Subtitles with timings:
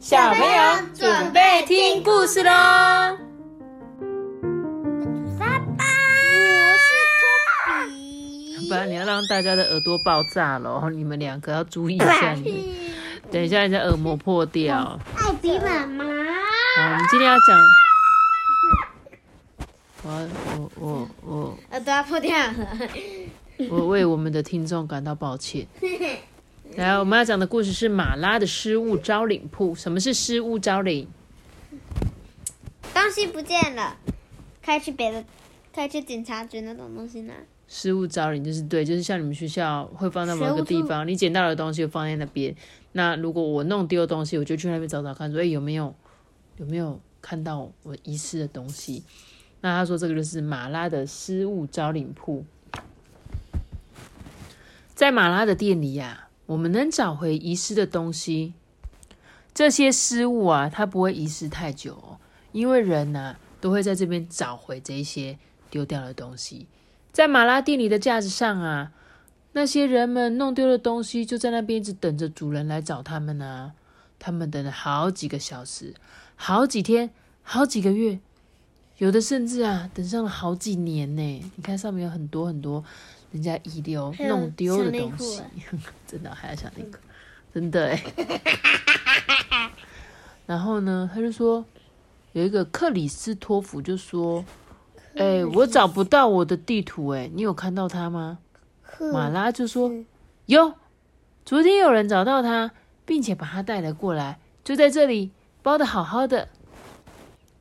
[0.00, 0.48] 小朋友
[0.94, 2.50] 准备听故事喽！
[5.38, 6.88] 爸爸，我是
[7.20, 7.22] 托
[7.86, 8.66] 比。
[8.66, 12.32] 不然你要让大家的耳朵爆炸了，你们两个要注意一下。
[12.32, 12.74] 你
[13.30, 14.98] 等一下，你的耳膜破掉。
[15.18, 16.04] 艾比妈妈。
[16.06, 17.60] 好，我们今天要讲。
[20.02, 22.54] 我我我我耳朵要破掉了。
[23.68, 25.66] 我为我们的听众感到抱歉。
[26.76, 29.74] 来，我们要讲的故事是马拉的失物招领铺。
[29.74, 31.08] 什么是失物招领？
[32.94, 33.96] 东西不见了，
[34.64, 35.24] 可以去别的，
[35.74, 37.34] 可以去警察局那种东西拿。
[37.66, 42.54] 失物招领就是对，就是像你们学校会放在某个地方，你捡到的东西放在那边。
[42.92, 45.94] 那如果我弄丢东西，我就去那边找找看，说哎有没有
[46.56, 49.02] 有没有看到我遗失的东西？
[49.60, 52.44] 那他说这个就是马拉的失物招领铺，
[54.94, 56.28] 在马拉的店里呀。
[56.50, 58.54] 我们能找回遗失的东西，
[59.54, 62.18] 这些失物啊，它不会遗失太久，
[62.50, 65.38] 因为人呢都会在这边找回这些
[65.70, 66.66] 丢掉的东西。
[67.12, 68.90] 在马拉店里的架子上啊，
[69.52, 73.74] 那些人们弄丢的东西就在那边一直等着主人来找他们呢。
[74.18, 75.94] 他们等了好几个小时、
[76.34, 77.10] 好几天、
[77.44, 78.18] 好几个月，
[78.98, 81.22] 有的甚至啊等上了好几年呢。
[81.54, 82.84] 你看上面有很多很多。
[83.32, 85.42] 人家遗留弄丢的东西，
[86.06, 86.98] 真的还要想那个，
[87.54, 88.02] 真的哎。
[90.46, 91.64] 然后呢，他就说
[92.32, 94.44] 有一个克里斯托弗就说
[95.14, 98.38] ：“哎，我找不到我的地图，哎，你有看到他吗？”
[99.12, 99.92] 马拉就说
[100.46, 100.74] ：“有，
[101.44, 102.72] 昨天有人找到他，
[103.04, 105.30] 并且把他带了过来，就在这里
[105.62, 106.48] 包的好好的。”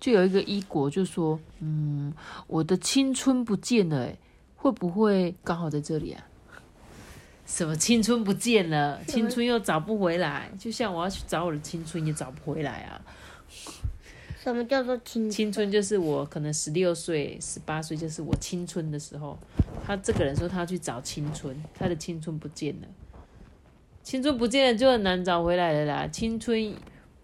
[0.00, 2.14] 就有一个伊国就说：“嗯，
[2.46, 4.16] 我的青春不见了，哎。”
[4.60, 6.22] 会不会刚好在这里啊？
[7.46, 10.50] 什么青春不见了， 青春又找不回来？
[10.58, 13.00] 就像我要去找我的青春，也找不回来啊！
[14.42, 15.30] 什么叫做青春？
[15.30, 19.38] 青春就是我可能十六岁、十八岁，就是我青春的时候。
[19.82, 22.88] 他这个人说他要去找青春，他的青春不见了，
[24.02, 26.06] 青春不见了就很难找回来了啦。
[26.06, 26.74] 青春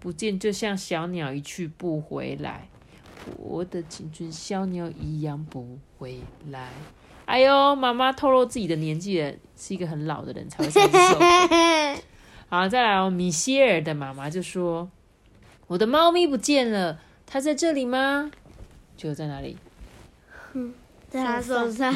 [0.00, 2.68] 不见，就像小鸟一去不回来，
[3.36, 6.20] 我的青春小鸟一样不回
[6.50, 6.70] 来。
[7.28, 12.00] 哎呦，妈妈透露自己的年纪了，是一个很老的人才会这么说。
[12.48, 14.90] 好，再来哦，米歇尔的妈妈就说
[15.68, 18.30] ：“我的猫咪不见了，它在这里吗？
[18.96, 19.58] 就在哪里？
[21.10, 21.92] 在他手上。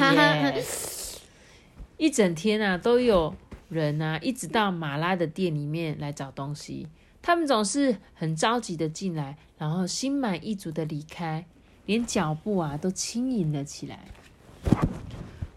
[1.97, 3.35] 一整天啊，都有
[3.71, 6.89] 人啊，一直到马拉的店里面来找东西。
[7.23, 11.47] 他们总是很着急的进来，然后心满意足的离开，
[11.87, 14.01] 连脚步啊都轻盈了起来。”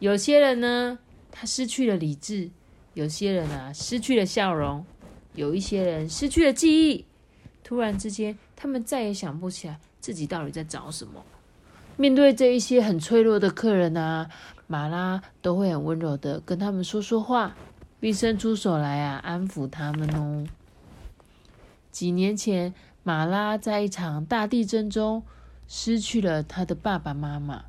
[0.05, 0.99] 有些人呢，
[1.31, 2.51] 他失去了理智；
[2.93, 4.83] 有些人啊，失去了笑容；
[5.33, 7.05] 有一些人失去了记忆。
[7.63, 11.25] 突然之间，他们再也想不起来自己到底在找什么。
[11.97, 14.29] 面对这一些很脆弱的客人啊，
[14.67, 17.55] 马拉都会很温柔的跟他们说说话，
[17.99, 20.45] 并伸出手来啊，安抚他们哦。
[21.89, 25.23] 几年前，马拉在一场大地震中
[25.67, 27.65] 失去了他的爸爸妈妈。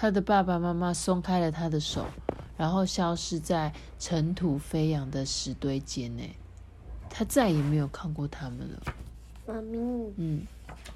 [0.00, 2.06] 他的爸爸妈妈松开了他的手，
[2.56, 6.22] 然后消失在尘土飞扬的石堆间呢。
[7.10, 8.80] 他再也没有看过他们了。
[9.44, 9.76] 妈咪，
[10.16, 10.46] 嗯，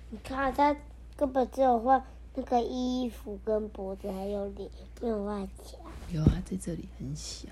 [0.09, 0.77] 你看他
[1.17, 2.01] 根本只有画
[2.37, 4.71] 那个衣服跟脖子，还有脸，
[5.01, 5.79] 没有画脚。
[6.13, 7.49] 有啊，在这里很小，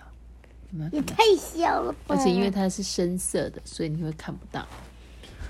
[0.92, 2.14] 你太小了吧！
[2.14, 4.64] 而且因为它是深色的，所以你会看不到。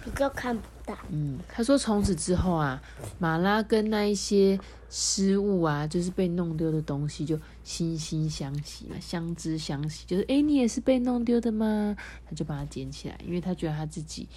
[0.04, 0.96] 比较看不到。
[1.10, 2.82] 嗯，他说从此之后啊，
[3.18, 10.04] 马拉跟那一些失物啊，就是被弄丢的东西，就惺惺相惜嘛，相知相惜。
[10.06, 11.96] 就是哎，你也是被弄丢的吗？
[12.26, 14.28] 他就把它捡起来，因为他觉得他自己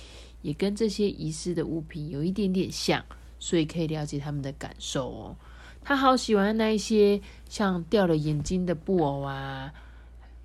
[0.42, 3.04] 也跟这些遗失的物品有一点点像，
[3.40, 5.36] 所以可以了解他们的感受哦。
[5.84, 7.20] 他好喜欢那一些
[7.50, 9.74] 像掉了眼睛的布偶啊，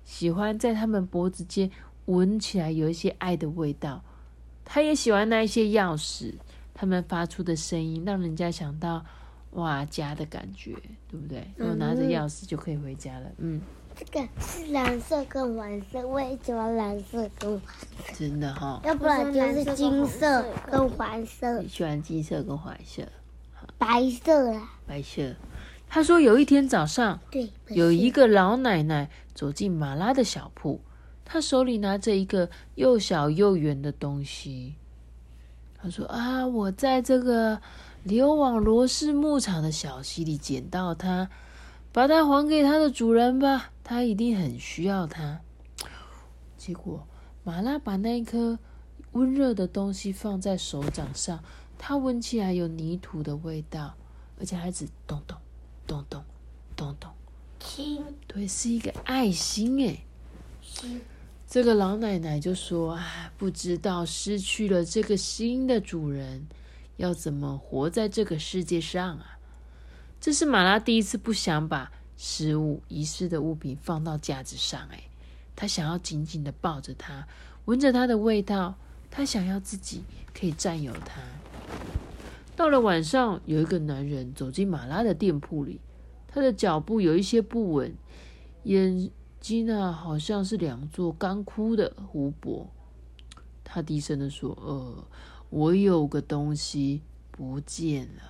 [0.03, 1.69] 喜欢在他们脖子间
[2.05, 4.03] 闻起来有一些爱的味道。
[4.71, 6.31] 他也喜欢那一些钥匙，
[6.75, 9.03] 他们发出的声音让人家想到
[9.53, 10.73] 哇家的感觉，
[11.09, 11.43] 对不对？
[11.57, 13.31] 我拿着钥匙就可以回家了。
[13.39, 13.59] 嗯，
[13.95, 17.61] 这个是蓝色跟黄色，我也喜欢蓝色跟黄
[18.05, 18.13] 色。
[18.15, 21.59] 真的哈，要不然就是金色跟黄色。
[21.63, 23.01] 你喜欢金色跟黄色？
[23.79, 25.33] 白色啊，白色。
[25.87, 30.79] 他说有一天早上，对，有一个老奶奶走进马拉的小铺。
[31.31, 34.73] 他手里拿着一个又小又圆的东西。
[35.79, 37.61] 他说：“啊，我在这个
[38.03, 41.29] 流往罗氏牧场的小溪里捡到它，
[41.93, 45.39] 把它还给它的主人吧，他一定很需要它。”
[46.57, 47.05] 结果，
[47.43, 48.57] 马拉把那一颗
[49.11, 51.43] 温热的东西放在手掌上，
[51.77, 53.93] 它闻起来有泥土的味道，
[54.39, 55.37] 而且还只咚咚
[55.85, 56.23] 咚咚
[56.75, 57.11] 咚咚。
[57.59, 59.99] 亲，对，是一个爱心哎。
[61.49, 66.45] 这个老奶奶就说：“啊，不知道失去了这个新的主人，
[66.97, 69.39] 要怎么活在这个世界上啊？”
[70.21, 75.05] 这是马拉第一次不想把食物、遗失的物品放到架子上，哎，
[75.55, 77.27] 他想要紧紧的抱着它，
[77.65, 78.75] 闻着它的味道，
[79.09, 80.03] 他想要自己
[80.39, 81.19] 可以占有它。
[82.55, 85.81] 到了晚上，有一个男人走进马拉的店铺里，
[86.27, 87.95] 他的脚步有一些不稳，
[88.65, 89.09] 眼
[89.39, 92.69] 睛啊好像是两座干枯的湖泊。
[93.63, 95.03] 他低声的说：“呃，
[95.49, 97.01] 我有个东西
[97.31, 98.23] 不见了。”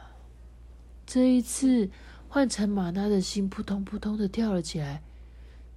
[1.07, 1.89] 这一次，
[2.27, 5.01] 换成马拉的心扑通扑通的跳了起来。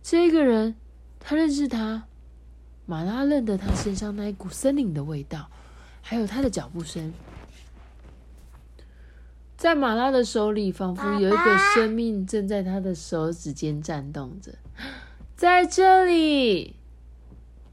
[0.02, 0.74] 这个人，
[1.20, 2.04] 他认识他。
[2.84, 5.48] 马拉认得他身上那一股森林的味道，
[6.02, 7.14] 还有他的脚步声。
[9.56, 14.52] 在马拉的手里，仿佛有一个生命正在他的手指间颤动着。
[15.42, 16.76] 在这里，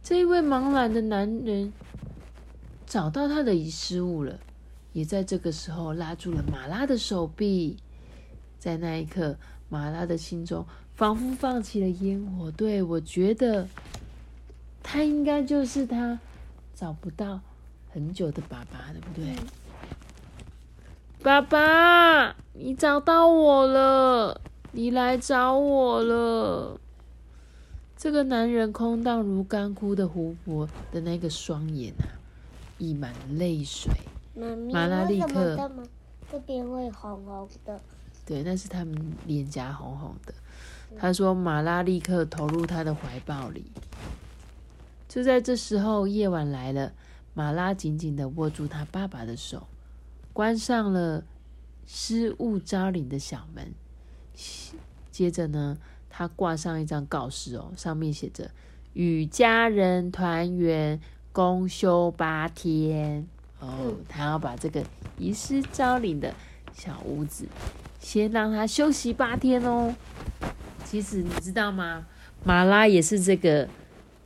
[0.01, 1.71] 这一位茫然的男人
[2.87, 4.39] 找到他的遗失物了。
[4.91, 7.77] 也在这个时候拉住了马拉的手臂，
[8.57, 9.37] 在那一刻，
[9.69, 12.49] 马拉的心中仿佛放起了烟火。
[12.49, 13.67] 对我觉得，
[14.81, 16.19] 他应该就是他
[16.73, 17.39] 找不到
[17.91, 19.35] 很久的爸爸，对不对？
[21.21, 24.41] 爸爸，你找到我了，
[24.71, 26.81] 你来找我了。
[27.99, 32.07] 这个男人空荡如干枯的湖泊的那个双眼啊，
[32.77, 33.91] 溢满泪水。
[34.71, 35.69] 马拉立刻，
[36.31, 37.77] 这边会红红的。
[38.25, 40.33] 对，那是他们脸颊红红的。
[40.97, 43.65] 他说：“马拉立刻投入他的怀抱里。”
[45.09, 46.93] 就在这时候，夜晚来了。
[47.33, 49.67] 马拉紧紧的握住他爸爸的手，
[50.31, 51.25] 关上了
[51.85, 53.73] 失物招领的小门。
[55.11, 55.77] 接着呢，
[56.19, 58.51] 他挂上一张告示哦，上面写着
[58.91, 60.99] ：“与家人团圆，
[61.31, 63.25] 公休八天。”
[63.61, 64.83] 哦，他要把这个
[65.17, 66.35] 遗失招领的
[66.73, 67.47] 小屋子，
[68.01, 69.95] 先让他休息八天哦。
[70.83, 72.05] 其实你知道吗？
[72.43, 73.65] 马拉也是这个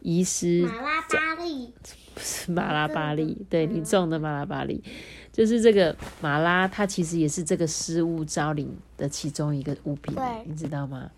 [0.01, 0.63] 遗失。
[0.63, 1.71] 马拉巴利
[2.15, 4.83] 不是马拉巴利，对你种的马拉巴利，
[5.31, 10.15] 就是这个马拉，它其实也是这个失物招领的其中一个物品，
[10.47, 11.11] 你知道吗？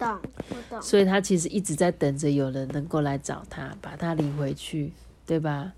[0.00, 0.18] 懂，
[0.48, 0.82] 我懂。
[0.82, 4.92] 所以他其实一直在等着有人能够来找他，把他领回去，
[5.26, 5.72] 对吧？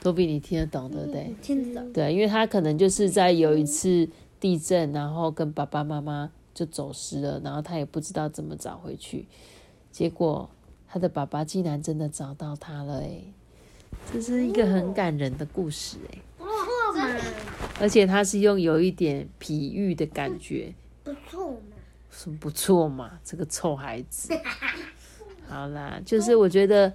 [0.00, 1.34] 都比你听得懂，对不对？
[1.40, 1.92] 听得懂。
[1.92, 4.06] 对，因为他可能就是在有一次
[4.38, 9.26] 地震，然后跟爸爸妈妈就走失了，然后他也不知道怎么找回去，
[9.90, 10.48] 结果
[10.86, 13.22] 他的爸爸竟然真的找到他了，哎，
[14.12, 16.18] 这是一个很感人的故事，哎。
[16.36, 17.16] 不错嘛。
[17.80, 20.72] 而且他是用有一点比喻的感觉。
[21.02, 21.58] 不错嘛。
[22.40, 23.12] 不错嘛？
[23.24, 24.32] 这个臭孩子。
[25.48, 26.92] 好啦，就是我觉得。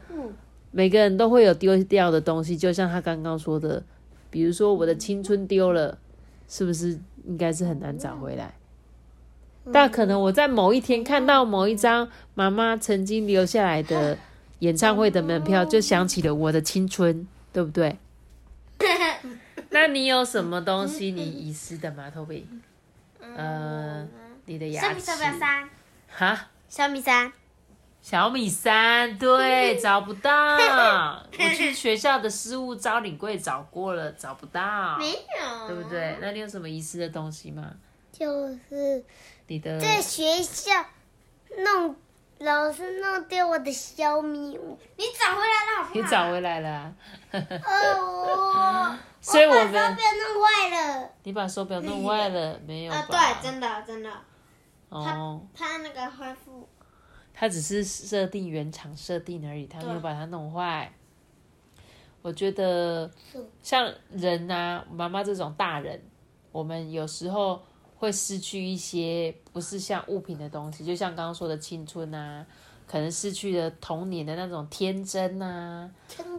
[0.71, 3.83] 每个人都会有丢掉的东西，就像他刚刚说的，
[4.29, 5.97] 比如说我的青春丢了，
[6.47, 6.95] 是不是
[7.25, 8.53] 应该是很难找回来？
[9.73, 14.15] 但可能我在某一天看到某一张妈妈曾经留下来的
[14.59, 17.97] 演唱会的门票，就想起了我的青春，对不对？
[19.71, 22.43] 那你有什么东西你遗失的吗，Toby？
[23.35, 24.07] 呃，
[24.49, 25.11] 你的牙齿？
[26.09, 26.47] 哈？
[26.67, 27.31] 小米三。
[28.01, 36.17] 小米三对找不到，我去学校的失物招领柜找过了，找不到，没有，对不对？
[36.19, 37.63] 那你有什么遗失的东西吗？
[38.11, 39.05] 就是
[39.45, 40.83] 你的在学校
[41.59, 41.95] 弄
[42.39, 45.89] 老师弄丢我的小米五，你找回来了？
[45.93, 46.95] 你找回来了？
[47.31, 51.09] 哦，所以我把手表弄坏了。
[51.21, 52.93] 你把手表弄 坏了没有？
[52.93, 54.09] 啊，对，真的真的。
[54.89, 56.67] 哦，他那个恢复。
[57.31, 60.91] 它只是设定原厂设定而已，他没有把它弄坏。
[62.21, 63.09] 我觉得
[63.63, 66.01] 像人呐，妈妈这种大人，
[66.51, 67.61] 我们有时候
[67.95, 72.45] 会失去一些不是像物品的东西，就像刚刚说的青春啊，
[72.85, 75.89] 可能失去了童年的那种天真啊。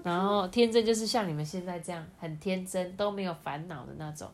[0.04, 4.30] 然后天真就是像你们现在这样很天真，都没有烦恼的那种。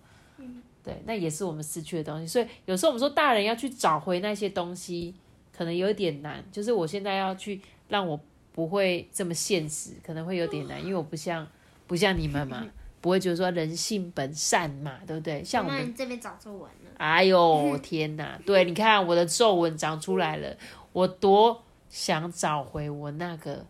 [0.83, 2.27] 对，那也是我们失去的东西。
[2.27, 5.15] 所以有时候我们说大人要去找回那些东西。
[5.57, 8.21] 可能有点难，就是我现在要去让我
[8.53, 11.49] 不会这么现实，可能会有点难，因为我不像
[11.87, 12.63] 不像你们嘛，
[13.01, 15.43] 不会觉得说人性本善嘛，对不对？
[15.43, 16.91] 像我们这边长皱纹了。
[16.99, 18.39] 哎呦 天哪！
[18.45, 20.55] 对，你看我的皱纹长出来了，
[20.93, 23.65] 我多想找回我那个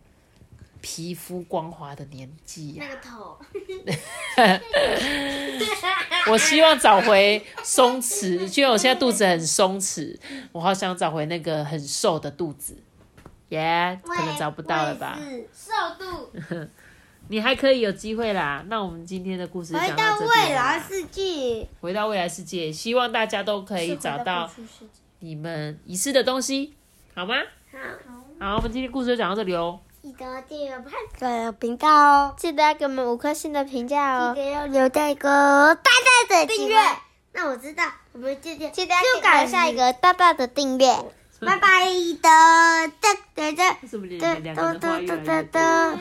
[0.89, 3.37] 皮肤光滑的年纪呀、那个头，
[6.31, 10.17] 我希望找回松弛，因为我现在肚子很松弛，
[10.53, 12.77] 我好想找回那个很瘦的肚子。
[13.49, 15.19] 耶、可能找不到了吧？
[15.53, 16.31] 瘦肚。
[17.27, 18.63] 你还可以有机会啦。
[18.67, 20.29] 那我们今天的故事讲到这里。
[20.29, 24.49] 回到未来世界，回到未来世界，希望大家都可以找到
[25.19, 26.75] 你们遗失的东西，
[27.13, 27.35] 好吗？
[27.73, 27.77] 好，
[28.39, 29.81] 好，我们今天故事就讲到这里哦。
[30.07, 32.33] 记得订阅潘的频道哦！
[32.37, 34.31] 记得要给我们五颗星的评价哦！
[34.33, 35.91] 记得要留一个大
[36.29, 36.77] 大的订阅。
[37.33, 37.83] 那我知道，
[38.13, 38.85] 我们今天就
[39.21, 40.87] 搞下一个大大的订阅。
[41.41, 42.87] 拜拜的哒
[43.35, 45.99] 哒哒，嘟哒哒哒哒哒哒。